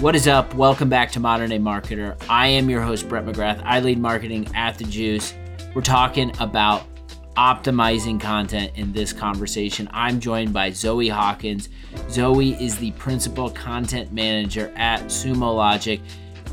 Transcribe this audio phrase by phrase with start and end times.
[0.00, 0.54] What is up?
[0.54, 2.16] Welcome back to Modern Day Marketer.
[2.26, 3.60] I am your host, Brett McGrath.
[3.62, 5.34] I lead marketing at The Juice.
[5.74, 6.84] We're talking about
[7.36, 9.90] optimizing content in this conversation.
[9.92, 11.68] I'm joined by Zoe Hawkins.
[12.08, 16.00] Zoe is the principal content manager at Sumo Logic,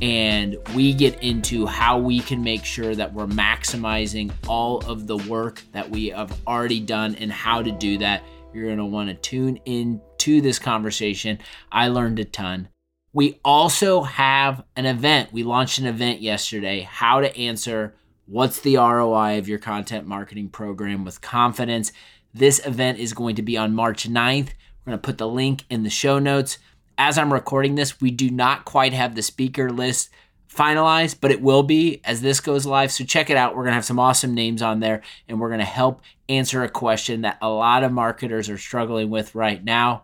[0.02, 5.16] and we get into how we can make sure that we're maximizing all of the
[5.20, 8.24] work that we have already done and how to do that.
[8.54, 11.40] You're going to want to tune in to this conversation.
[11.72, 12.68] I learned a ton.
[13.14, 15.32] We also have an event.
[15.32, 20.50] We launched an event yesterday how to answer what's the ROI of your content marketing
[20.50, 21.92] program with confidence.
[22.34, 24.50] This event is going to be on March 9th.
[24.50, 26.58] We're going to put the link in the show notes.
[26.98, 30.10] As I'm recording this, we do not quite have the speaker list
[30.54, 32.92] finalized, but it will be as this goes live.
[32.92, 33.56] So check it out.
[33.56, 36.64] We're going to have some awesome names on there, and we're going to help answer
[36.64, 40.04] a question that a lot of marketers are struggling with right now.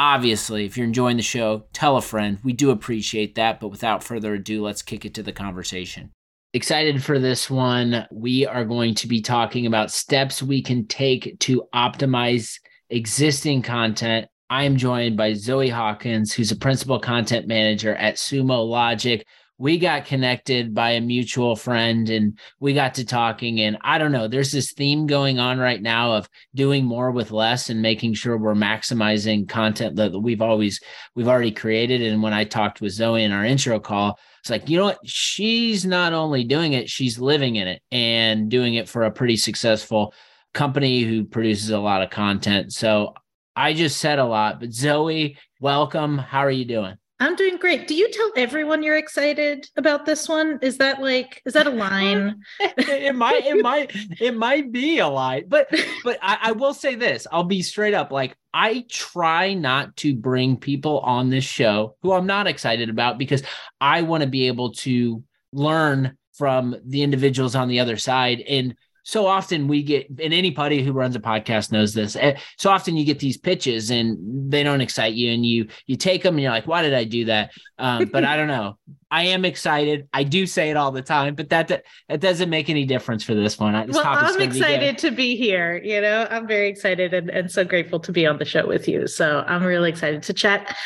[0.00, 2.38] Obviously, if you're enjoying the show, tell a friend.
[2.42, 3.60] We do appreciate that.
[3.60, 6.10] But without further ado, let's kick it to the conversation.
[6.54, 8.06] Excited for this one.
[8.10, 12.54] We are going to be talking about steps we can take to optimize
[12.88, 14.26] existing content.
[14.48, 19.22] I am joined by Zoe Hawkins, who's a principal content manager at Sumo Logic
[19.60, 23.60] we got connected by a mutual friend and we got to talking.
[23.60, 27.30] And i don't know there's this theme going on right now of doing more with
[27.30, 30.80] less and making sure we're maximizing content that we've always
[31.14, 32.00] we've already created.
[32.02, 34.98] And when i talked with zoe in our intro call it's like you know what?
[35.04, 39.36] She's not only doing it she's living in it and doing it for a pretty
[39.36, 40.14] successful
[40.54, 42.72] company who produces a lot of content.
[42.72, 43.12] So
[43.54, 46.16] i just said a lot but zoe welcome.
[46.16, 47.86] How are you doing I'm doing great.
[47.86, 50.58] Do you tell everyone you're excited about this one?
[50.62, 52.42] Is that like is that a line?
[52.60, 55.68] it might it might it might be a lie, but
[56.02, 57.26] but I, I, will say this.
[57.30, 58.10] I'll be straight up.
[58.10, 63.18] Like I try not to bring people on this show who I'm not excited about
[63.18, 63.42] because
[63.82, 65.22] I want to be able to
[65.52, 68.74] learn from the individuals on the other side and
[69.10, 72.96] so often we get and anybody who runs a podcast knows this eh, so often
[72.96, 74.16] you get these pitches and
[74.52, 77.02] they don't excite you and you you take them and you're like why did i
[77.02, 77.50] do that?
[77.78, 78.78] Um, but i don't know.
[79.12, 80.06] I am excited.
[80.12, 83.24] I do say it all the time but that that, that doesn't make any difference
[83.24, 83.74] for this one.
[83.84, 86.28] This well, i'm excited be to be here you know?
[86.30, 89.08] I'm very excited and, and so grateful to be on the show with you.
[89.08, 90.76] So i'm really excited to chat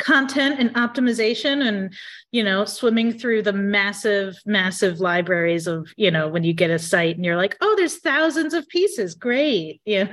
[0.00, 1.94] content and optimization and
[2.32, 6.78] you know swimming through the massive massive libraries of you know when you get a
[6.78, 9.14] site and you're like oh there's thousands of pieces.
[9.14, 9.80] Great.
[9.90, 10.12] Yeah.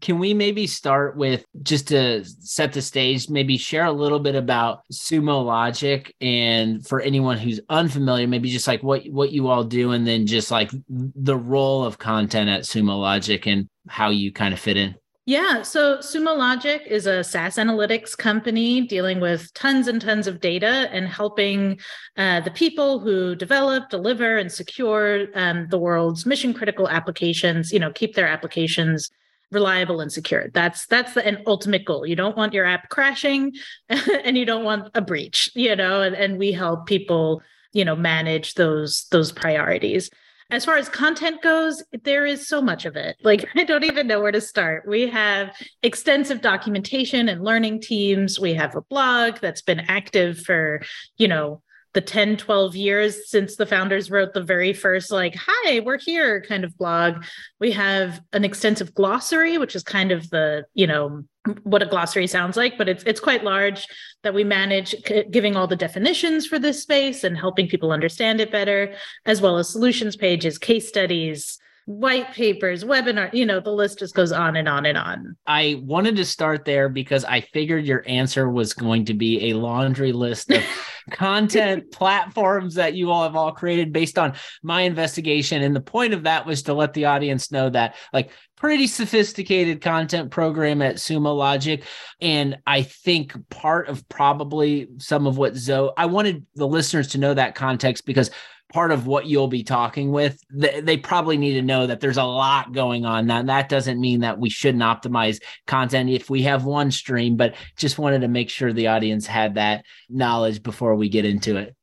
[0.00, 4.34] Can we maybe start with just to set the stage maybe share a little bit
[4.34, 6.14] about sumo logic?
[6.20, 10.26] And for anyone who's unfamiliar maybe just like what what you all do and then
[10.26, 14.76] just like the role of content at sumo logic and how you kind of fit
[14.76, 14.94] in
[15.28, 15.60] yeah.
[15.60, 20.88] So Sumo Logic is a SaaS analytics company dealing with tons and tons of data
[20.90, 21.80] and helping
[22.16, 27.78] uh, the people who develop, deliver, and secure um, the world's mission critical applications, you
[27.78, 29.10] know, keep their applications
[29.50, 30.48] reliable and secure.
[30.54, 32.06] That's that's the an ultimate goal.
[32.06, 33.52] You don't want your app crashing
[33.90, 37.42] and you don't want a breach, you know, and, and we help people,
[37.74, 40.08] you know, manage those those priorities
[40.50, 43.16] as far as content goes, there is so much of it.
[43.22, 44.86] Like, I don't even know where to start.
[44.88, 48.40] We have extensive documentation and learning teams.
[48.40, 50.82] We have a blog that's been active for,
[51.16, 51.62] you know,
[51.94, 56.42] the 10 12 years since the founders wrote the very first like hi we're here
[56.42, 57.24] kind of blog.
[57.60, 61.24] We have an extensive glossary which is kind of the you know
[61.62, 63.86] what a glossary sounds like, but it's it's quite large
[64.22, 68.40] that we manage c- giving all the definitions for this space and helping people understand
[68.40, 68.94] it better,
[69.24, 74.14] as well as solutions pages, case studies, white papers, webinar, you know, the list just
[74.14, 75.34] goes on and on and on.
[75.46, 79.54] I wanted to start there because I figured your answer was going to be a
[79.54, 80.62] laundry list of
[81.10, 85.62] content platforms that you all have all created based on my investigation.
[85.62, 89.80] And the point of that was to let the audience know that, like, pretty sophisticated
[89.80, 91.82] content program at Sumo Logic.
[92.20, 97.18] And I think part of probably some of what Zoe, I wanted the listeners to
[97.18, 98.30] know that context because
[98.72, 102.24] part of what you'll be talking with, they, probably need to know that there's a
[102.24, 103.26] lot going on.
[103.26, 107.54] Now, that doesn't mean that we shouldn't optimize content if we have one stream, but
[107.76, 111.74] just wanted to make sure the audience had that knowledge before we get into it.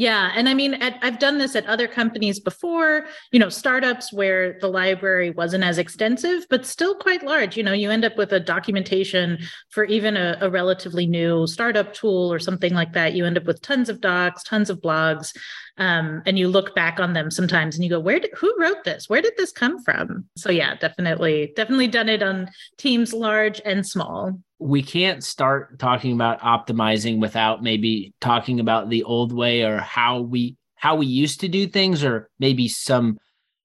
[0.00, 0.32] Yeah.
[0.34, 4.58] And I mean, at, I've done this at other companies before, you know, startups where
[4.58, 7.54] the library wasn't as extensive, but still quite large.
[7.54, 9.36] You know, you end up with a documentation
[9.68, 13.12] for even a, a relatively new startup tool or something like that.
[13.12, 15.36] You end up with tons of docs, tons of blogs.
[15.76, 18.84] Um, and you look back on them sometimes and you go, where did, who wrote
[18.84, 19.06] this?
[19.10, 20.24] Where did this come from?
[20.34, 22.48] So yeah, definitely, definitely done it on
[22.78, 24.40] teams large and small.
[24.60, 30.20] We can't start talking about optimizing without maybe talking about the old way or how
[30.20, 33.18] we how we used to do things or maybe some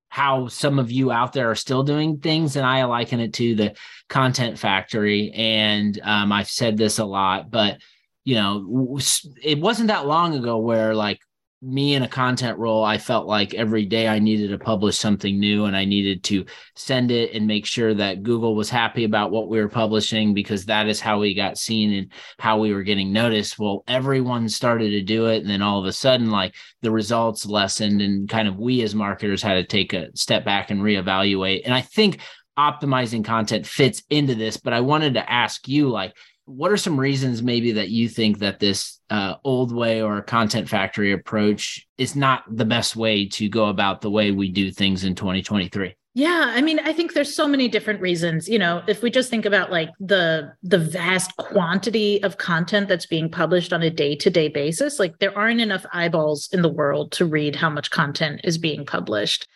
[0.07, 2.55] how some of you out there are still doing things.
[2.55, 3.75] And i liken it to the
[4.07, 5.31] content factory.
[5.31, 7.77] And um, i've said this a lot but
[8.23, 8.97] you know
[9.43, 11.19] it wasn't that long ago where like
[11.65, 15.39] me in a content role, I felt like every day I needed to publish something
[15.39, 16.45] new and I needed to
[16.75, 20.65] send it and make sure that Google was happy about what we were publishing because
[20.65, 23.57] that is how we got seen and how we were getting noticed.
[23.57, 25.41] Well, everyone started to do it.
[25.41, 28.93] And then all of a sudden, like the results lessened and kind of we as
[28.93, 31.61] marketers had to take a step back and reevaluate.
[31.65, 32.19] And I think
[32.57, 36.13] optimizing content fits into this, but I wanted to ask you, like,
[36.45, 40.69] what are some reasons maybe that you think that this uh, old way or content
[40.69, 45.03] factory approach is not the best way to go about the way we do things
[45.03, 48.47] in 2023 yeah i mean i think there's so many different reasons.
[48.47, 53.05] You know if we just think about like the the vast quantity of content that's
[53.05, 57.25] being published on a day-to-day basis like there aren't enough eyeballs in the world to
[57.25, 59.47] read how much content is being published.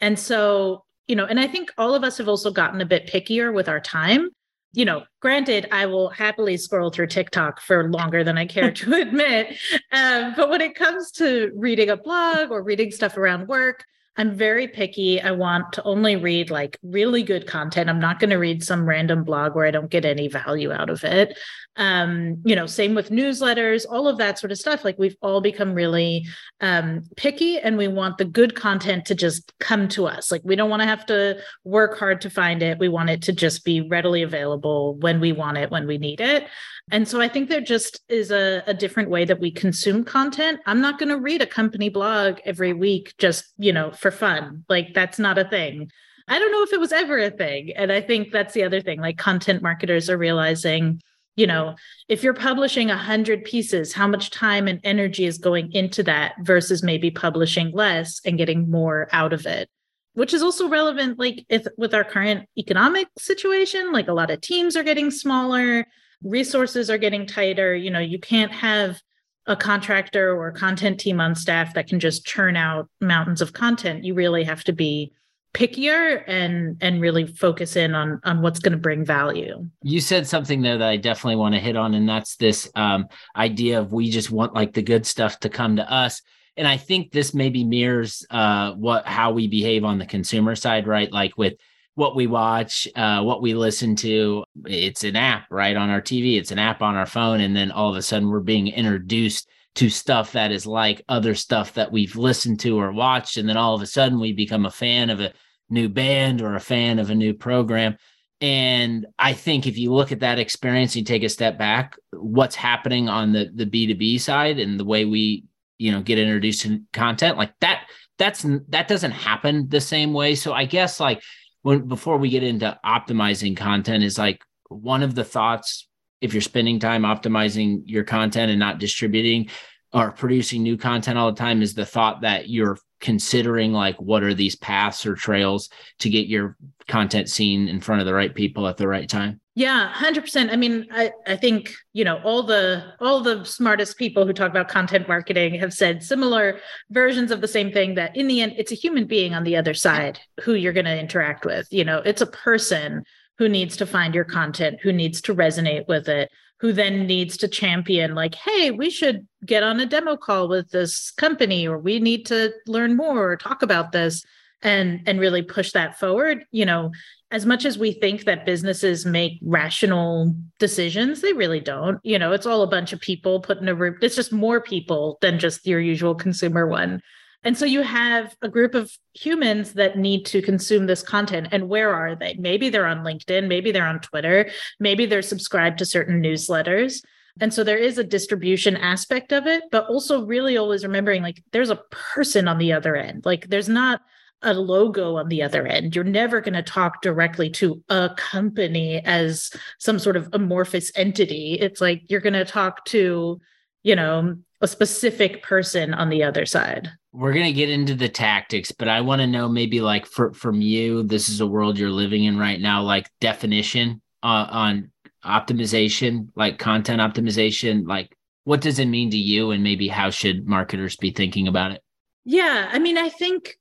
[0.00, 3.06] And so you know and i think all of us have also gotten a bit
[3.06, 4.28] pickier with our time
[4.72, 8.92] you know, granted, I will happily scroll through TikTok for longer than I care to
[9.00, 9.56] admit.
[9.92, 13.84] Um, but when it comes to reading a blog or reading stuff around work,
[14.18, 15.20] I'm very picky.
[15.20, 17.88] I want to only read like really good content.
[17.88, 20.90] I'm not going to read some random blog where I don't get any value out
[20.90, 21.38] of it.
[21.76, 24.84] Um, you know, same with newsletters, all of that sort of stuff.
[24.84, 26.26] Like we've all become really
[26.60, 30.32] um, picky and we want the good content to just come to us.
[30.32, 32.80] Like we don't want to have to work hard to find it.
[32.80, 36.20] We want it to just be readily available when we want it, when we need
[36.20, 36.48] it.
[36.90, 40.60] And so I think there just is a, a different way that we consume content.
[40.66, 44.64] I'm not going to read a company blog every week just, you know, for fun.
[44.68, 45.90] Like that's not a thing.
[46.28, 47.72] I don't know if it was ever a thing.
[47.74, 49.00] And I think that's the other thing.
[49.00, 51.00] Like content marketers are realizing,
[51.36, 51.74] you know,
[52.08, 56.34] if you're publishing a hundred pieces, how much time and energy is going into that
[56.42, 59.68] versus maybe publishing less and getting more out of it
[60.14, 64.40] which is also relevant like if with our current economic situation like a lot of
[64.40, 65.86] teams are getting smaller
[66.22, 67.74] resources are getting tighter.
[67.74, 69.00] You know you can't have
[69.46, 73.54] a contractor or a content team on staff that can just churn out mountains of
[73.54, 74.04] content.
[74.04, 75.12] You really have to be
[75.54, 79.66] pickier and and really focus in on on what's going to bring value.
[79.82, 83.08] You said something there that i definitely want to hit on and that's this um,
[83.34, 86.20] idea of we just want like the good stuff to come to us.
[86.56, 90.86] And i think this maybe mirrors uh, what how we behave on the consumer side
[90.86, 91.10] right?
[91.10, 91.54] Like with
[91.98, 94.44] what we watch, uh, what we listen to.
[94.66, 96.38] It's an app, right, on our TV.
[96.38, 97.40] It's an app on our phone.
[97.40, 101.34] And then all of a sudden we're being introduced to stuff that is like other
[101.34, 103.36] stuff that we've listened to or watched.
[103.36, 105.32] And then all of a sudden we become a fan of a
[105.70, 107.96] new band or a fan of a new program.
[108.40, 112.54] And I think if you look at that experience, you take a step back, what's
[112.54, 115.46] happening on the the B2B side and the way we,
[115.78, 120.36] you know, get introduced to content like that, that's that doesn't happen the same way.
[120.36, 121.20] So I guess like
[121.68, 125.86] when before we get into optimizing content is like one of the thoughts
[126.22, 129.50] if you're spending time optimizing your content and not distributing
[129.92, 134.22] or producing new content all the time is the thought that you're considering like what
[134.22, 135.68] are these paths or trails
[135.98, 136.56] to get your
[136.86, 140.56] content seen in front of the right people at the right time yeah 100% i
[140.56, 144.68] mean i i think you know all the all the smartest people who talk about
[144.68, 146.60] content marketing have said similar
[146.90, 149.56] versions of the same thing that in the end it's a human being on the
[149.56, 151.66] other side who you're going to interact with.
[151.72, 153.02] You know it's a person
[153.38, 157.36] who needs to find your content who needs to resonate with it who then needs
[157.38, 161.78] to champion like hey we should get on a demo call with this company or
[161.78, 164.24] we need to learn more or talk about this
[164.62, 166.44] and and really push that forward.
[166.50, 166.90] You know
[167.30, 172.32] as much as we think that businesses make rational decisions they really don't you know
[172.32, 175.38] it's all a bunch of people put in a room it's just more people than
[175.38, 177.00] just your usual consumer one
[177.44, 181.48] and so you have a group of humans that need to consume this content.
[181.52, 182.34] And where are they?
[182.38, 187.02] Maybe they're on LinkedIn, maybe they're on Twitter, maybe they're subscribed to certain newsletters.
[187.40, 191.42] And so there is a distribution aspect of it, but also really always remembering like
[191.52, 193.24] there's a person on the other end.
[193.24, 194.00] Like there's not
[194.42, 195.94] a logo on the other end.
[195.94, 201.54] You're never going to talk directly to a company as some sort of amorphous entity.
[201.54, 203.40] It's like you're going to talk to,
[203.82, 208.08] you know, a specific person on the other side we're going to get into the
[208.08, 211.78] tactics but i want to know maybe like for, from you this is a world
[211.78, 214.90] you're living in right now like definition uh, on
[215.24, 220.46] optimization like content optimization like what does it mean to you and maybe how should
[220.46, 221.82] marketers be thinking about it
[222.24, 223.58] yeah i mean i think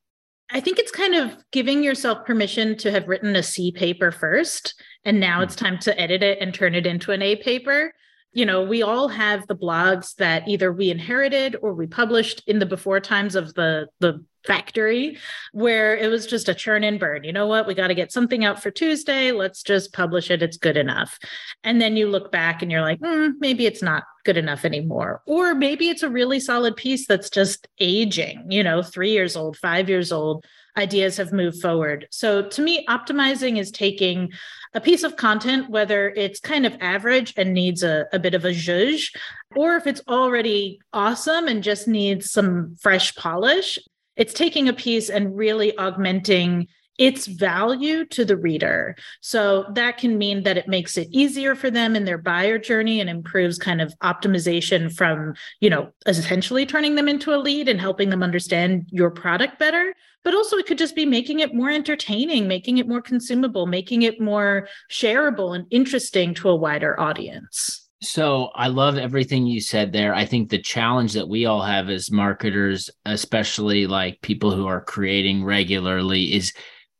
[0.51, 4.81] I think it's kind of giving yourself permission to have written a C paper first.
[5.03, 5.59] And now it's mm.
[5.59, 7.93] time to edit it and turn it into an A paper.
[8.37, 12.59] You know, we all have the blogs that either we inherited or we published in
[12.59, 15.17] the before times of the, the factory
[15.53, 17.23] where it was just a churn and burn.
[17.23, 17.65] You know what?
[17.65, 19.31] We got to get something out for Tuesday.
[19.31, 20.43] Let's just publish it.
[20.43, 21.17] It's good enough.
[21.63, 25.23] And then you look back and you're like, mm, maybe it's not good enough anymore.
[25.25, 29.57] Or maybe it's a really solid piece that's just aging, you know, three years old,
[29.57, 30.45] five years old.
[30.77, 32.07] Ideas have moved forward.
[32.11, 34.31] So to me, optimizing is taking
[34.77, 38.45] a piece of content, whether it's kind of average and needs a, a bit of
[38.45, 39.11] a zhuzh,
[39.55, 43.79] or if it's already awesome and just needs some fresh polish,
[44.15, 46.67] it's taking a piece and really augmenting
[46.97, 48.95] its value to the reader.
[49.21, 52.99] So that can mean that it makes it easier for them in their buyer journey
[52.99, 57.79] and improves kind of optimization from, you know, essentially turning them into a lead and
[57.79, 59.93] helping them understand your product better.
[60.23, 64.01] But also, it could just be making it more entertaining, making it more consumable, making
[64.01, 67.87] it more shareable and interesting to a wider audience.
[68.01, 70.13] So I love everything you said there.
[70.13, 74.81] I think the challenge that we all have as marketers, especially like people who are
[74.81, 76.53] creating regularly, is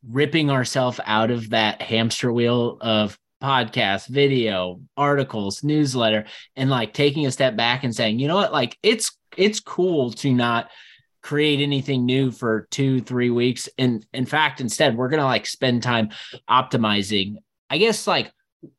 [0.06, 6.26] ripping ourselves out of that hamster wheel of podcast, video, articles, newsletter,
[6.56, 10.10] and like taking a step back and saying, you know what, like it's it's cool
[10.10, 10.70] to not
[11.22, 13.68] create anything new for two, three weeks.
[13.78, 16.10] And in fact, instead, we're gonna like spend time
[16.48, 17.36] optimizing.
[17.70, 18.32] I guess like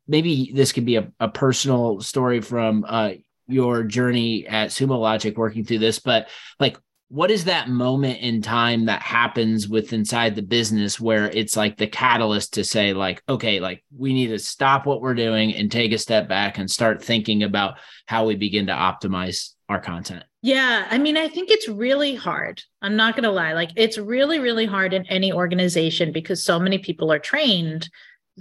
[0.08, 3.12] maybe this could be a, a personal story from uh,
[3.48, 6.78] your journey at Sumo Logic working through this, but like
[7.10, 11.76] what is that moment in time that happens with inside the business where it's like
[11.78, 15.72] the catalyst to say like okay like we need to stop what we're doing and
[15.72, 20.24] take a step back and start thinking about how we begin to optimize our content?
[20.42, 22.62] Yeah i mean i think it's really hard.
[22.82, 23.54] I'm not going to lie.
[23.54, 27.90] Like it's really really hard in any organization because so many people are trained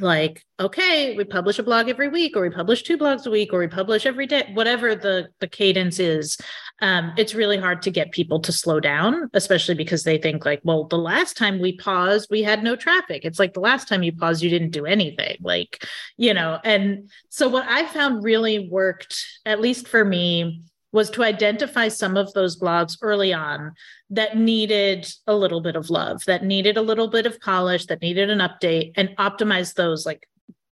[0.00, 3.52] like okay we publish a blog every week or we publish two blogs a week
[3.52, 6.36] or we publish every day whatever the the cadence is
[6.80, 10.60] um, it's really hard to get people to slow down especially because they think like
[10.64, 13.24] well the last time we paused we had no traffic.
[13.24, 15.84] It's like the last time you paused you didn't do anything like
[16.16, 20.62] you know and so what i found really worked at least for me
[20.92, 23.72] was to identify some of those blogs early on
[24.10, 28.00] that needed a little bit of love, that needed a little bit of polish, that
[28.00, 30.26] needed an update, and optimize those like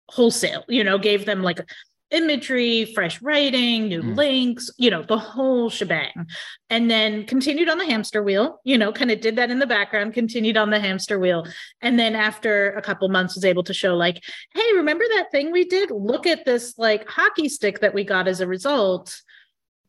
[0.10, 1.60] wholesale, you know, gave them like
[2.12, 4.16] imagery, fresh writing, new mm.
[4.16, 6.28] links, you know, the whole shebang.
[6.70, 9.66] And then continued on the hamster wheel, you know, kind of did that in the
[9.66, 11.48] background, continued on the hamster wheel.
[11.82, 15.52] And then after a couple months was able to show like, hey, remember that thing
[15.52, 15.90] we did?
[15.90, 19.20] Look at this like hockey stick that we got as a result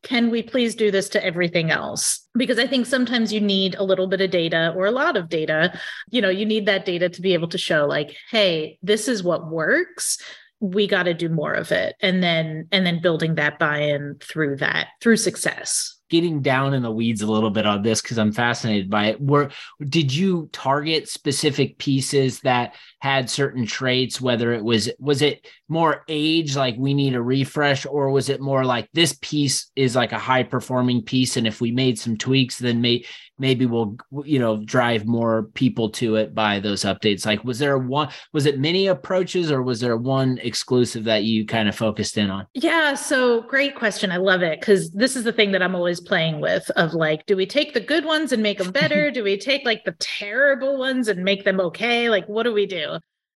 [0.04, 2.28] can we please do this to everything else?
[2.36, 5.28] Because I think sometimes you need a little bit of data or a lot of
[5.28, 5.78] data.
[6.10, 9.22] You know, you need that data to be able to show, like, hey, this is
[9.22, 10.18] what works.
[10.60, 11.96] We got to do more of it.
[12.00, 16.82] And then, and then building that buy in through that, through success getting down in
[16.82, 19.20] the weeds a little bit on this because I'm fascinated by it.
[19.20, 24.18] Were did you target specific pieces that had certain traits?
[24.18, 28.40] Whether it was was it more age, like we need a refresh, or was it
[28.40, 32.16] more like this piece is like a high performing piece, and if we made some
[32.16, 33.04] tweaks, then may,
[33.38, 37.26] maybe we'll you know drive more people to it by those updates.
[37.26, 38.08] Like, was there one?
[38.32, 42.30] Was it many approaches, or was there one exclusive that you kind of focused in
[42.30, 42.46] on?
[42.54, 44.12] Yeah, so great question.
[44.12, 47.26] I love it because this is the thing that I'm always playing with of like,
[47.26, 49.10] do we take the good ones and make them better?
[49.14, 52.08] do we take like the terrible ones and make them okay?
[52.08, 52.93] Like, what do we do?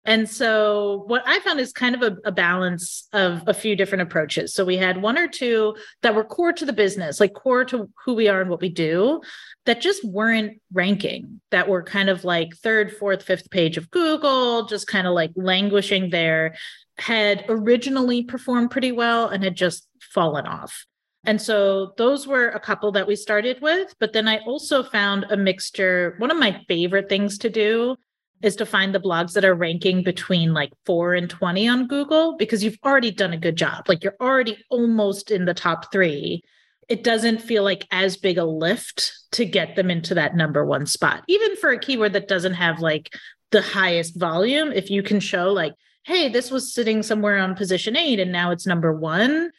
[0.05, 4.03] And so, what I found is kind of a, a, balance of a few different
[4.03, 4.53] approaches.
[4.53, 7.89] So, we had one or two that were core to the business, like core to
[8.05, 9.21] who we are and what we do,
[9.65, 14.65] that just weren't ranking, that were kind of like third, fourth, fifth page of Google,
[14.67, 16.55] just kind of like languishing there,
[16.99, 20.85] had originally performed pretty well and had just fallen off.
[21.25, 23.95] And so those were a couple that we started with.
[23.99, 26.13] But then I also found a mixture.
[26.19, 27.97] One of my favorite things to do
[28.41, 32.35] is to find the blogs that are ranking between like four and 20 on Google
[32.37, 33.87] because you've already done a good job.
[33.87, 36.43] Like you're already almost in the top three.
[36.87, 40.85] It doesn't feel like as big a lift to get them into that number one
[40.85, 43.15] spot, even for a keyword that doesn't have like
[43.51, 44.71] the highest volume.
[44.71, 45.73] If you can show, like,
[46.03, 49.51] hey, this was sitting somewhere on position eight and now it's number one,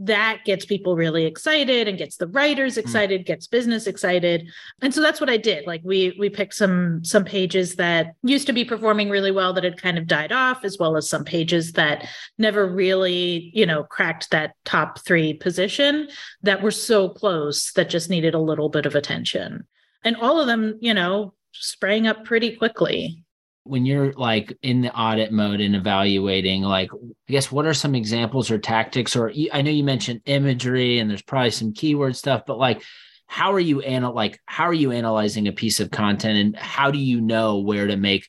[0.00, 2.80] that gets people really excited and gets the writers hmm.
[2.80, 3.26] excited mm.
[3.26, 4.48] gets business excited
[4.80, 8.46] and so that's what i did like we we picked some some pages that used
[8.46, 11.24] to be performing really well that had kind of died off as well as some
[11.24, 12.06] pages that
[12.38, 16.08] never really you know cracked that top 3 position
[16.42, 19.66] that were so close that just needed a little bit of attention
[20.04, 23.24] and all of them you know sprang up pretty quickly
[23.68, 27.94] when you're like in the audit mode and evaluating like i guess what are some
[27.94, 32.42] examples or tactics or i know you mentioned imagery and there's probably some keyword stuff
[32.46, 32.82] but like
[33.26, 36.90] how are you anal like how are you analyzing a piece of content and how
[36.90, 38.26] do you know where to make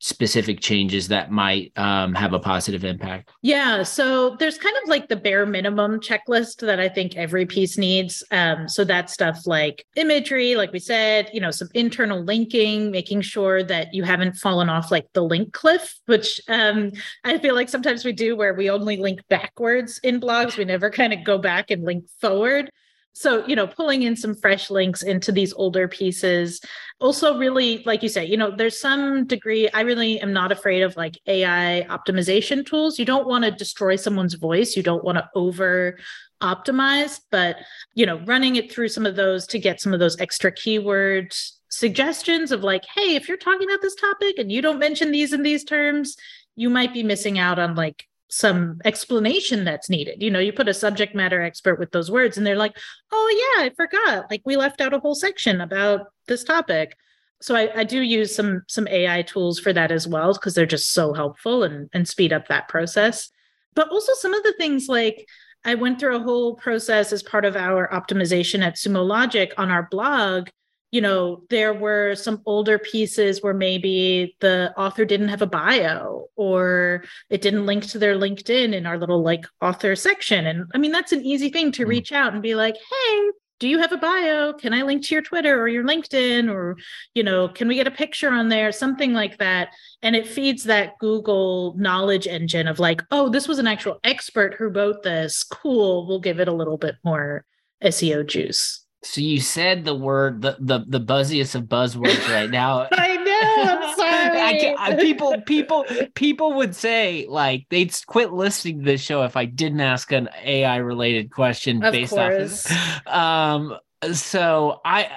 [0.00, 3.30] specific changes that might um, have a positive impact?
[3.42, 7.76] Yeah, so there's kind of like the bare minimum checklist that I think every piece
[7.76, 8.24] needs.
[8.30, 13.20] Um, so that stuff like imagery, like we said, you know, some internal linking, making
[13.20, 16.92] sure that you haven't fallen off like the link cliff, which um,
[17.24, 20.56] I feel like sometimes we do where we only link backwards in blogs.
[20.56, 22.70] We never kind of go back and link forward
[23.12, 26.60] so you know pulling in some fresh links into these older pieces.
[27.00, 30.82] Also really like you say you know there's some degree i really am not afraid
[30.82, 32.98] of like ai optimization tools.
[32.98, 34.76] You don't want to destroy someone's voice.
[34.76, 35.98] You don't want to over
[36.42, 37.56] optimize but
[37.94, 41.34] you know running it through some of those to get some of those extra keyword
[41.68, 45.34] suggestions of like hey if you're talking about this topic and you don't mention these
[45.34, 46.16] in these terms
[46.56, 50.22] you might be missing out on like some explanation that's needed.
[50.22, 52.76] You know, you put a subject matter expert with those words and they're like,
[53.10, 54.30] oh, yeah, I forgot.
[54.30, 56.96] Like we left out a whole section about this topic.
[57.42, 60.66] So I, I do use some some AI tools for that as well because they're
[60.66, 63.30] just so helpful and, and speed up that process.
[63.74, 65.26] But also some of the things like
[65.64, 69.70] I went through a whole process as part of our optimization at Sumo Logic on
[69.70, 70.48] our blog
[70.90, 76.26] you know, there were some older pieces where maybe the author didn't have a bio
[76.36, 80.46] or it didn't link to their LinkedIn in our little like author section.
[80.46, 81.88] And I mean, that's an easy thing to mm.
[81.88, 83.30] reach out and be like, hey,
[83.60, 84.54] do you have a bio?
[84.54, 86.50] Can I link to your Twitter or your LinkedIn?
[86.50, 86.76] Or,
[87.14, 88.72] you know, can we get a picture on there?
[88.72, 89.68] Something like that.
[90.02, 94.54] And it feeds that Google knowledge engine of like, oh, this was an actual expert
[94.54, 95.44] who wrote this.
[95.44, 96.08] Cool.
[96.08, 97.44] We'll give it a little bit more
[97.84, 98.84] SEO juice.
[99.02, 102.86] So you said the word the the, the buzziest of buzzwords right now.
[102.92, 103.72] I know.
[103.72, 104.40] I'm sorry.
[104.40, 109.36] I, I, people people people would say like they'd quit listening to this show if
[109.36, 112.70] I didn't ask an AI related question of based course.
[112.70, 113.12] off of.
[113.12, 113.78] Um.
[114.14, 115.10] So I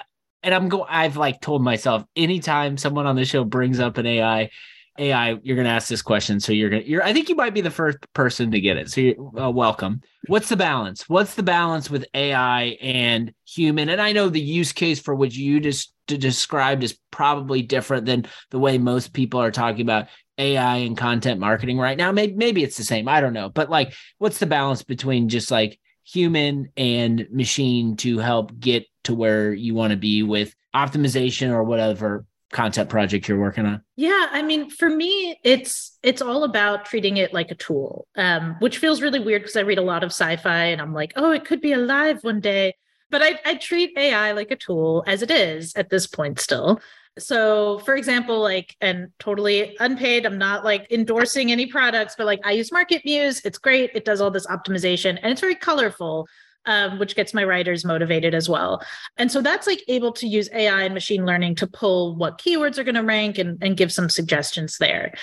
[0.43, 0.85] and I'm going.
[0.89, 4.49] I've like told myself anytime someone on the show brings up an AI
[4.99, 6.39] AI, you're going to ask this question.
[6.39, 8.77] So you're going to, you're, I think you might be the first person to get
[8.77, 8.91] it.
[8.91, 10.01] So you're uh, welcome.
[10.27, 11.09] What's the balance?
[11.09, 13.89] What's the balance with AI and human?
[13.89, 18.25] And I know the use case for which you just described is probably different than
[18.51, 22.11] the way most people are talking about AI and content marketing right now.
[22.11, 23.07] Maybe, maybe it's the same.
[23.07, 23.49] I don't know.
[23.49, 29.15] But like, what's the balance between just like human and machine to help get to
[29.15, 33.81] where you want to be with optimization or whatever concept project you're working on?
[33.95, 38.55] Yeah, I mean, for me, it's it's all about treating it like a tool, um,
[38.59, 41.31] which feels really weird because I read a lot of sci-fi and I'm like, oh,
[41.31, 42.75] it could be alive one day.
[43.09, 46.81] But I, I treat AI like a tool as it is at this point still.
[47.19, 52.39] So, for example, like, and totally unpaid, I'm not like endorsing any products, but like
[52.43, 53.45] I use MarketMuse.
[53.45, 53.91] It's great.
[53.93, 56.27] It does all this optimization and it's very colorful
[56.65, 58.81] um, which gets my writers motivated as well.
[59.17, 62.77] And so that's like able to use AI and machine learning to pull what keywords
[62.77, 65.13] are going to rank and, and give some suggestions there.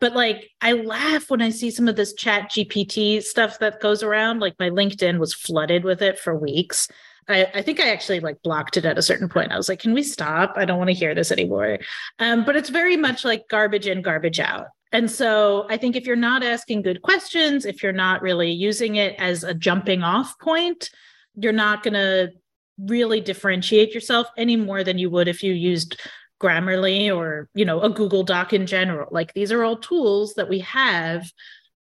[0.00, 4.02] But like, I laugh when I see some of this chat GPT stuff that goes
[4.02, 4.40] around.
[4.40, 6.88] Like, my LinkedIn was flooded with it for weeks.
[7.28, 9.52] I, I, think I actually like blocked it at a certain point.
[9.52, 10.54] I was like, can we stop?
[10.56, 11.78] I don't want to hear this anymore.
[12.18, 14.68] Um, but it's very much like garbage in, garbage out.
[14.92, 18.96] And so I think if you're not asking good questions, if you're not really using
[18.96, 20.90] it as a jumping off point,
[21.36, 22.32] you're not going to
[22.78, 26.00] really differentiate yourself any more than you would if you used
[26.40, 29.08] Grammarly or, you know, a Google Doc in general.
[29.10, 31.30] Like these are all tools that we have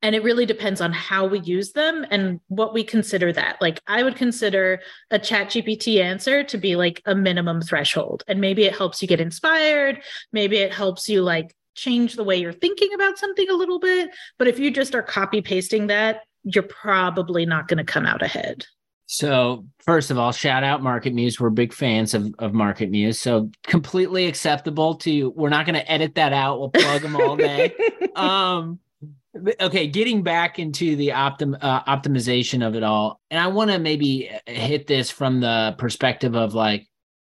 [0.02, 3.80] and it really depends on how we use them and what we consider that like
[3.86, 4.80] i would consider
[5.10, 9.08] a chat gpt answer to be like a minimum threshold and maybe it helps you
[9.08, 10.00] get inspired
[10.32, 14.10] maybe it helps you like change the way you're thinking about something a little bit.
[14.38, 18.22] But if you just are copy pasting that, you're probably not going to come out
[18.22, 18.66] ahead.
[19.10, 21.40] So, first of all, shout out MarketMuse.
[21.40, 23.16] We're big fans of, of MarketMuse.
[23.16, 25.30] So, completely acceptable to, you.
[25.30, 26.60] we're not going to edit that out.
[26.60, 27.74] We'll plug them all day.
[28.16, 28.78] um,
[29.60, 33.18] okay, getting back into the optim, uh, optimization of it all.
[33.30, 36.86] And I want to maybe hit this from the perspective of like,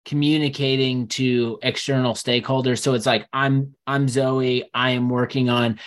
[0.06, 2.80] communicating to external stakeholders.
[2.80, 5.80] So it's like i'm i'm zoe i am working on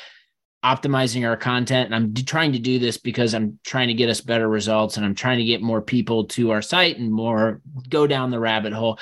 [0.65, 4.21] optimizing our content and i'm trying to do this because i'm trying to get us
[4.21, 8.07] better results and i'm trying to get more people to our site and more go
[8.07, 8.99] down the rabbit hole.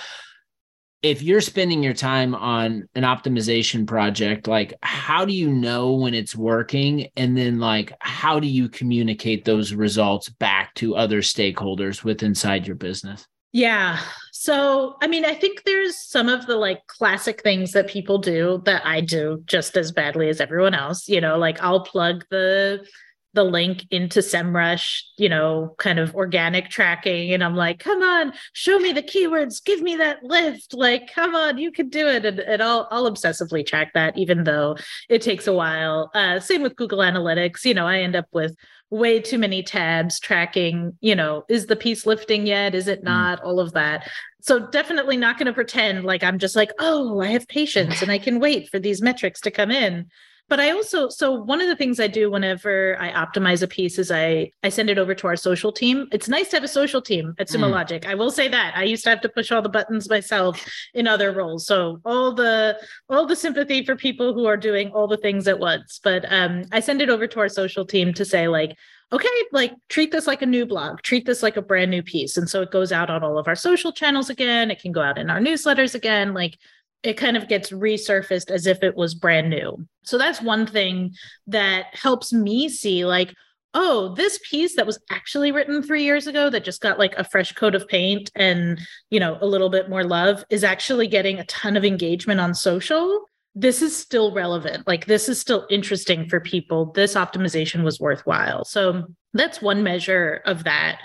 [1.03, 6.15] If you're spending your time on an optimization project like how do you know when
[6.15, 7.09] it's working?
[7.17, 12.67] And then like how do you communicate those results back to other stakeholders with inside
[12.67, 13.27] your business?
[13.53, 14.01] Yeah.
[14.45, 18.61] So, I mean, I think there's some of the like classic things that people do
[18.67, 21.09] that I do just as badly as everyone else.
[21.09, 22.87] You know, like I'll plug the
[23.33, 27.33] the link into SEMrush, you know, kind of organic tracking.
[27.33, 30.75] And I'm like, come on, show me the keywords, give me that lift.
[30.75, 32.27] Like, come on, you can do it.
[32.27, 34.77] And, and I'll, I'll obsessively track that, even though
[35.09, 36.11] it takes a while.
[36.15, 37.65] Uh, same with Google Analytics.
[37.65, 38.55] You know, I end up with
[38.95, 42.75] way too many tabs tracking, you know, is the piece lifting yet?
[42.75, 43.05] Is it mm.
[43.05, 43.41] not?
[43.41, 43.47] Mm.
[43.47, 44.09] All of that.
[44.41, 48.11] So definitely not going to pretend like I'm just like, oh, I have patience and
[48.11, 50.07] I can wait for these metrics to come in
[50.49, 53.99] but i also so one of the things i do whenever i optimize a piece
[53.99, 56.69] is i i send it over to our social team it's nice to have a
[56.69, 57.73] social team at sumo mm.
[57.73, 60.65] logic i will say that i used to have to push all the buttons myself
[60.95, 62.79] in other roles so all the
[63.09, 66.63] all the sympathy for people who are doing all the things at once but um
[66.73, 68.77] i send it over to our social team to say like
[69.13, 72.37] okay, like treat this like a new blog, treat this like a brand new piece.
[72.37, 74.73] And so it goes out on all of our social channels again.
[74.73, 76.35] It can go out in our newsletters again.
[76.35, 76.59] Like
[77.05, 79.87] it kind of gets resurfaced as if it was brand new.
[80.05, 81.15] So that's one thing
[81.47, 83.35] that helps me see like,
[83.75, 87.25] oh, this piece that was actually written three years ago that just got like a
[87.25, 91.39] fresh coat of paint and, you know, a little bit more love is actually getting
[91.39, 93.25] a ton of engagement on social.
[93.55, 94.87] This is still relevant.
[94.87, 96.93] Like, this is still interesting for people.
[96.93, 98.65] This optimization was worthwhile.
[98.65, 101.01] So that's one measure of that.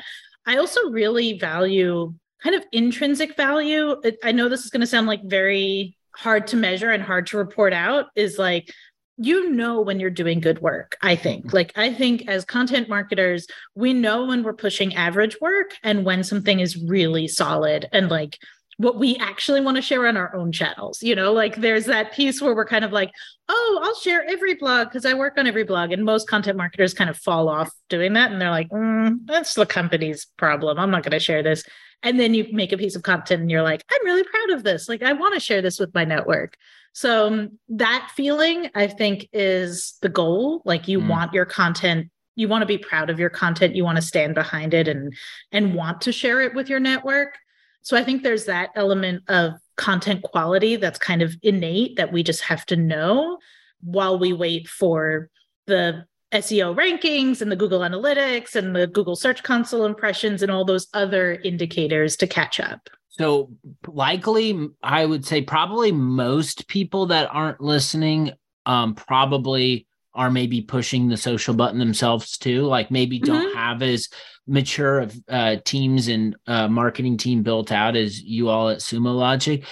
[0.46, 5.08] I also really value kind of intrinsic value i know this is going to sound
[5.08, 8.73] like very hard to measure and hard to report out is like
[9.17, 11.45] you know when you're doing good work i think.
[11.45, 11.56] Mm-hmm.
[11.56, 16.23] like i think as content marketers we know when we're pushing average work and when
[16.23, 18.38] something is really solid and like
[18.78, 21.34] what we actually want to share on our own channels you know?
[21.34, 23.12] Like there's that piece where we're kind of like
[23.49, 26.93] oh i'll share every blog because i work on every blog and most content marketers
[26.93, 30.80] kind of fall off doing that and they're like mm, that's the company's problem.
[30.80, 31.63] I'm not going to share this
[32.04, 34.64] and then you make a piece of content and you're like i'm really proud of
[34.64, 34.90] this.
[34.90, 36.56] Like i want to share this with my network.
[36.94, 40.62] So um, that feeling i think is the goal.
[40.66, 41.08] Like you mm.
[41.08, 43.76] want your content you want to be proud of your content.
[43.76, 45.14] You want to stand behind it and
[45.52, 47.38] and want to share it with your network.
[47.82, 52.22] So i think there's that element of content quality that's kind of innate that we
[52.22, 53.40] just have to know
[53.82, 55.30] while we wait for
[55.68, 60.65] the SEO rankings and the Google Analytics and the Google Search Console impressions and all
[60.65, 62.89] those other indicators to catch up.
[63.10, 63.52] So,
[63.88, 68.32] likely, I would say probably most people that aren't listening
[68.65, 72.63] um, probably are maybe pushing the social button themselves too.
[72.63, 73.58] Like maybe don't mm-hmm.
[73.58, 74.10] have as
[74.48, 79.15] mature of uh, teams and uh, marketing team built out as you all at Sumo
[79.15, 79.63] Logic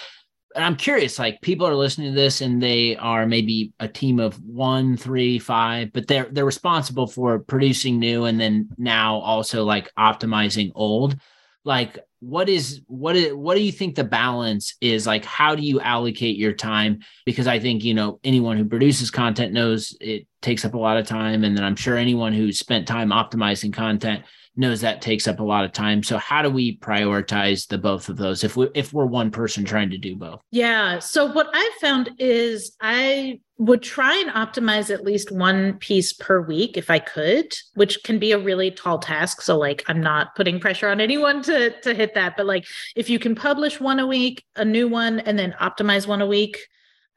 [0.58, 4.42] I'm curious, like people are listening to this and they are maybe a team of
[4.44, 9.92] one, three, five, but they're they're responsible for producing new and then now also like
[9.98, 11.18] optimizing old.
[11.64, 15.62] Like what is what is what do you think the balance is like how do
[15.62, 20.26] you allocate your time because i think you know anyone who produces content knows it
[20.42, 23.72] takes up a lot of time and then i'm sure anyone who's spent time optimizing
[23.72, 24.24] content
[24.58, 26.04] knows that takes up a lot of time.
[26.04, 29.64] So how do we prioritize the both of those if we if we're one person
[29.64, 30.42] trying to do both?
[30.52, 31.00] Yeah.
[31.00, 36.42] So what I found is I would try and optimize at least one piece per
[36.42, 39.42] week if I could, which can be a really tall task.
[39.42, 42.66] So like I'm not putting pressure on anyone to to hit that, but like
[42.96, 46.28] if you can publish one a week, a new one and then optimize one a
[46.28, 46.58] week,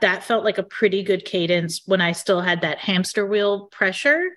[0.01, 4.31] that felt like a pretty good cadence when I still had that hamster wheel pressure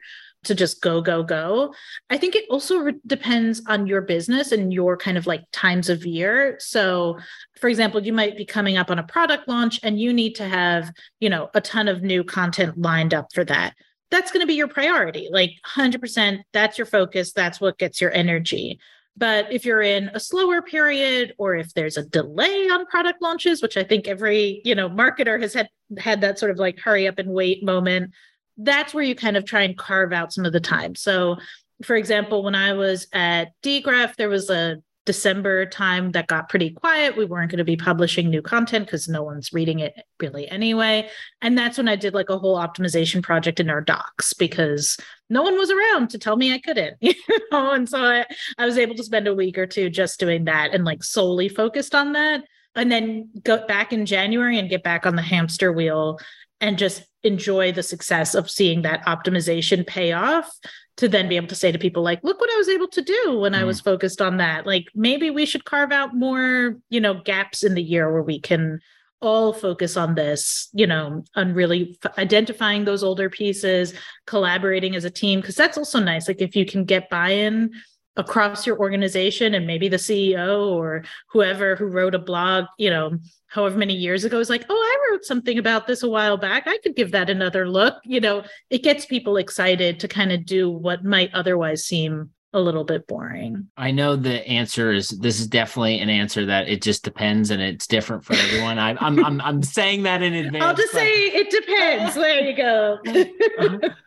[0.44, 1.74] to just go go go.
[2.10, 5.90] I think it also re- depends on your business and your kind of like times
[5.90, 6.58] of year.
[6.60, 7.18] So
[7.60, 10.48] for example you might be coming up on a product launch and you need to
[10.48, 13.74] have you know a ton of new content lined up for that.
[14.12, 15.28] That's going to be your priority.
[15.32, 17.34] Like 100% that's your focus.
[17.34, 18.80] That's what gets your energy.
[19.16, 23.62] But if you're in a slower period or if there's a delay on product launches
[23.62, 27.08] which i think every you know marketer has had had that sort of like hurry
[27.08, 28.12] up and wait moment
[28.58, 30.96] that's where you kind of try and carve out some of the time.
[30.96, 31.38] So,
[31.84, 36.70] for example, when I was at dgraph, there was a December time that got pretty
[36.70, 37.18] quiet.
[37.18, 41.10] We weren't going to be publishing new content because no one's reading it really anyway.
[41.42, 44.98] And that's when I did like a whole optimization project in our docs because
[45.30, 47.16] no one was around to tell me I couldn't, you
[47.52, 47.72] know.
[47.72, 48.26] And so I,
[48.58, 51.50] I was able to spend a week or two just doing that and like solely
[51.50, 52.44] focused on that.
[52.76, 56.20] And then go back in January and get back on the hamster wheel
[56.60, 60.52] and just enjoy the success of seeing that optimization pay off
[60.98, 63.02] to then be able to say to people like look what i was able to
[63.02, 63.60] do when mm.
[63.60, 67.64] i was focused on that like maybe we should carve out more you know gaps
[67.64, 68.80] in the year where we can
[69.22, 73.94] all focus on this you know on really f- identifying those older pieces
[74.28, 77.72] collaborating as a team because that's also nice like if you can get buy-in
[78.16, 83.18] across your organization and maybe the CEO or whoever who wrote a blog, you know,
[83.48, 86.64] however many years ago is like, oh, I wrote something about this a while back.
[86.68, 87.96] I could give that another look.
[88.04, 92.60] You know, it gets people excited to kind of do what might otherwise seem a
[92.60, 93.68] little bit boring.
[93.78, 97.62] I know the answer is this is definitely an answer that it just depends and
[97.62, 98.78] it's different for everyone.
[98.78, 100.64] I, I'm I'm I'm saying that in advance.
[100.64, 101.00] I'll just but...
[101.00, 102.14] say it depends.
[102.14, 103.00] There you go.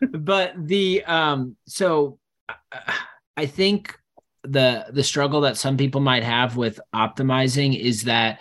[0.18, 2.92] but the um so uh,
[3.36, 3.98] I think
[4.42, 8.40] the the struggle that some people might have with optimizing is that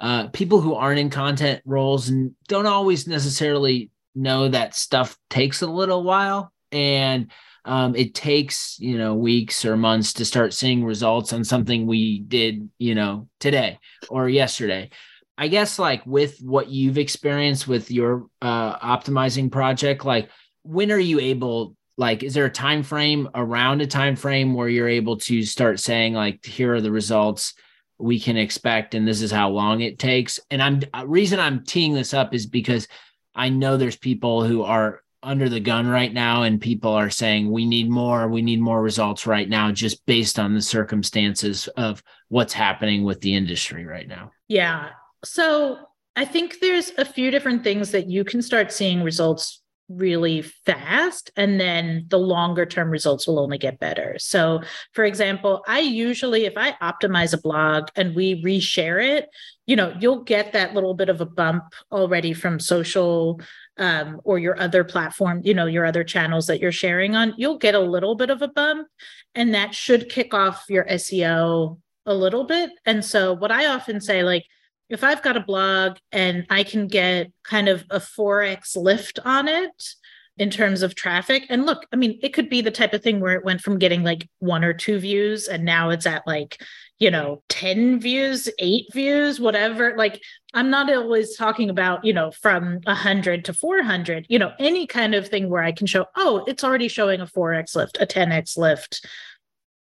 [0.00, 2.12] uh, people who aren't in content roles
[2.48, 6.52] don't always necessarily know that stuff takes a little while.
[6.72, 7.30] And
[7.64, 12.20] um, it takes you know weeks or months to start seeing results on something we
[12.20, 13.78] did you know today
[14.08, 14.90] or yesterday.
[15.38, 20.30] I guess like with what you've experienced with your uh, optimizing project like
[20.62, 24.68] when are you able like is there a time frame around a time frame where
[24.68, 27.54] you're able to start saying like here are the results
[27.98, 30.38] we can expect and this is how long it takes?
[30.50, 32.88] And i'm uh, reason i'm teeing this up is because
[33.34, 37.50] i know there's people who are under the gun right now and people are saying
[37.50, 38.28] we need more.
[38.28, 43.20] We need more results right now just based on the circumstances of what's happening with
[43.22, 44.30] the industry right now.
[44.46, 44.90] Yeah.
[45.24, 45.78] So
[46.16, 51.30] i think there's a few different things that you can start seeing results really fast
[51.36, 54.16] and then the longer term results will only get better.
[54.18, 59.28] So, for example, I usually if I optimize a blog and we reshare it,
[59.66, 63.40] you know, you'll get that little bit of a bump already from social
[63.78, 67.34] um, or your other platform, you know, your other channels that you're sharing on.
[67.36, 68.88] You'll get a little bit of a bump
[69.34, 72.70] and that should kick off your SEO a little bit.
[72.84, 74.44] And so what I often say like
[74.88, 79.48] if I've got a blog and I can get kind of a 4x lift on
[79.48, 79.94] it
[80.38, 83.20] in terms of traffic, and look, I mean, it could be the type of thing
[83.20, 86.62] where it went from getting like one or two views and now it's at like,
[86.98, 89.96] you know, 10 views, eight views, whatever.
[89.96, 90.22] Like,
[90.54, 95.14] I'm not always talking about, you know, from 100 to 400, you know, any kind
[95.14, 98.56] of thing where I can show, oh, it's already showing a 4x lift, a 10x
[98.56, 99.06] lift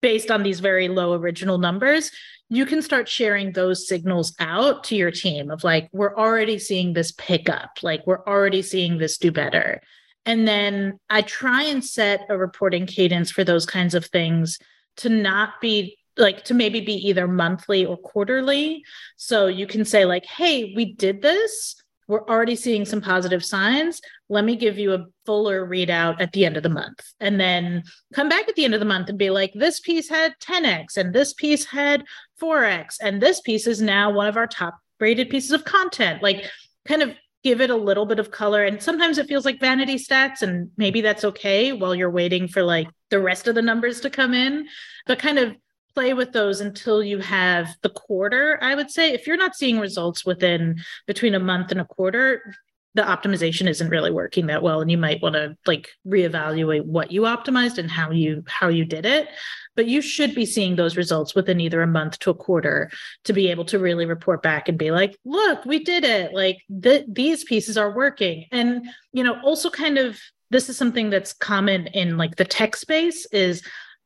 [0.02, 2.12] based on these very low original numbers
[2.50, 6.94] you can start sharing those signals out to your team of like we're already seeing
[6.94, 9.82] this pick up like we're already seeing this do better.
[10.26, 14.60] And then i try and set a reporting cadence for those kinds of things
[14.98, 18.84] to not be like to maybe be either monthly or quarterly.
[19.16, 24.02] So you can say like hey we did this we're already seeing some positive signs.
[24.30, 27.00] Let me give you a fuller readout at the end of the month.
[27.20, 27.84] And then
[28.16, 30.98] come back at the end of the month and be like, this piece had 10x
[30.98, 32.04] and this piece had
[32.42, 32.98] 4x.
[33.00, 36.24] And this piece is now one of our top rated pieces of content.
[36.24, 36.50] Like,
[36.86, 37.12] kind of
[37.44, 38.66] give it a little bit of color.
[38.66, 42.64] And sometimes it feels like vanity stats, and maybe that's okay while you're waiting for
[42.64, 44.68] like the rest of the numbers to come in.
[45.06, 45.56] But kind of
[46.00, 49.12] play with those until you have the quarter i would say.
[49.12, 52.56] If you're not seeing results within between a month and a quarter
[52.96, 57.12] the optimization isn't really working that well and you might want to like reevaluate what
[57.12, 59.28] you optimized and how you how you did it.
[59.76, 62.90] But you should be seeing those results within either a month to a quarter
[63.26, 66.34] to be able to really report back and be like look we did it.
[66.34, 68.46] Like th- these pieces are working.
[68.54, 70.18] And you know also kind of
[70.50, 73.62] this is something that's common in like the tech space is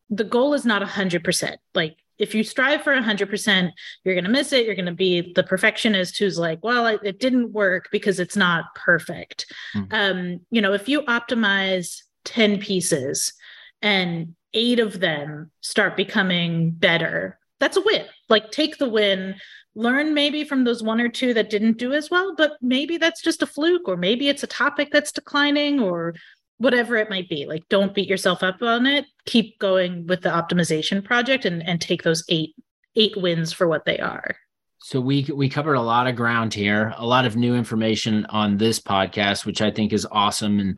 [0.10, 1.58] the goal is not 100%.
[1.74, 3.72] Like if you strive for 100%,
[4.04, 4.66] you're going to miss it.
[4.66, 8.38] You're going to be the perfectionist who's like, well, it, it didn't work because it's
[8.38, 9.52] not perfect.
[9.76, 9.94] Mm-hmm.
[9.94, 13.34] Um, you know, if you optimize 10 pieces
[13.82, 18.06] and eight of them start becoming better, that's a win.
[18.30, 19.36] Like take the win,
[19.76, 23.22] learn maybe from those one or two that didn't do as well, but maybe that's
[23.22, 26.14] just a fluke, or maybe it's a topic that's declining, or
[26.58, 29.06] whatever it might be like don't beat yourself up on it.
[29.26, 32.56] Keep going with the optimization project and and take those eight
[32.96, 34.36] eight wins for what they are.
[34.80, 38.58] So we we covered a lot of ground here a lot of new information on
[38.58, 40.60] this podcast which i think is awesome.
[40.60, 40.78] And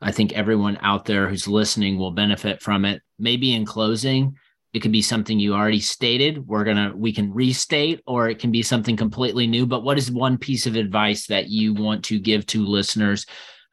[0.00, 3.02] i think everyone out there who's listening will benefit from it.
[3.18, 4.36] Maybe in closing
[4.74, 6.46] it could be something you already stated.
[6.46, 9.66] We're gonna we can restate or it can be something completely new.
[9.66, 13.24] But what is one piece of advice that you want to give to listeners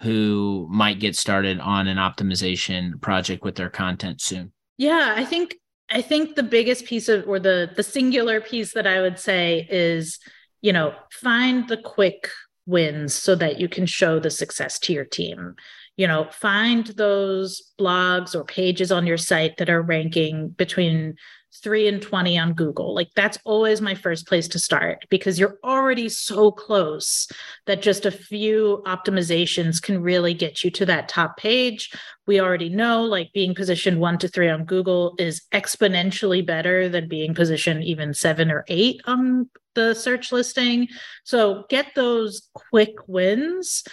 [0.05, 4.51] who might get started on an optimization project with their content soon?
[4.77, 5.55] Yeah, I think
[5.89, 9.67] I think the biggest piece of or the the singular piece that I would say
[9.69, 10.19] is,
[10.61, 12.29] you know, find the quick
[12.67, 15.55] wins so that you can show the success to your team.
[15.97, 21.15] You know, find those blogs or pages on your site that are ranking between
[21.63, 22.93] 3 and 20 on Google.
[22.93, 27.27] Like that's always my first place to start because you're already so close
[27.65, 31.91] that just a few optimizations can really get you to that top page.
[32.27, 37.07] We already know like being positioned 1 to 3 on Google is exponentially better than
[37.07, 40.87] being positioned even 7 or 8 on the search listing.
[41.23, 43.83] So get those quick wins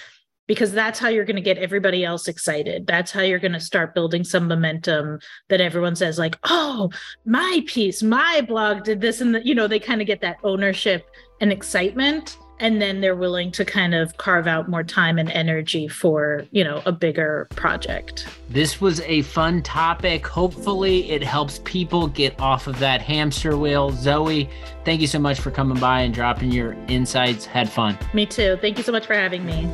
[0.46, 2.86] because that's how you're going to get everybody else excited.
[2.86, 6.90] That's how you're going to start building some momentum that everyone says like, "Oh,
[7.24, 10.38] my piece, my blog did this and the, you know, they kind of get that
[10.42, 11.06] ownership
[11.40, 15.88] and excitement and then they're willing to kind of carve out more time and energy
[15.88, 18.28] for, you know, a bigger project.
[18.48, 20.24] This was a fun topic.
[20.24, 23.90] Hopefully it helps people get off of that hamster wheel.
[23.90, 24.48] Zoe,
[24.84, 27.44] thank you so much for coming by and dropping your insights.
[27.44, 27.98] Had fun.
[28.14, 28.56] Me too.
[28.60, 29.68] Thank you so much for having me.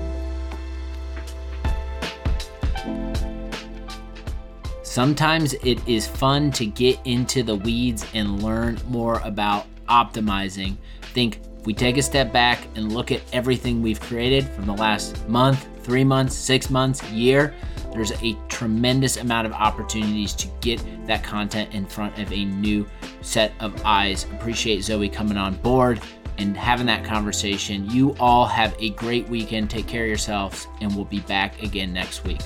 [4.89, 10.79] Sometimes it is fun to get into the weeds and learn more about optimizing.
[11.13, 14.73] Think if we take a step back and look at everything we've created from the
[14.73, 17.55] last month, three months, six months, year,
[17.93, 22.89] there's a tremendous amount of opportunities to get that content in front of a new
[23.21, 24.25] set of eyes.
[24.33, 26.01] Appreciate Zoe coming on board
[26.39, 27.89] and having that conversation.
[27.91, 29.69] You all have a great weekend.
[29.69, 32.41] Take care of yourselves, and we'll be back again next week.